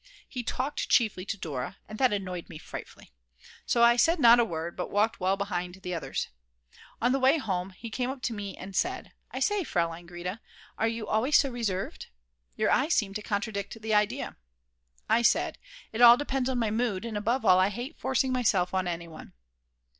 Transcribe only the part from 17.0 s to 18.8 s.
and above all I hate forcing myself